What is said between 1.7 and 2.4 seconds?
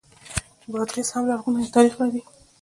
تاریخ لري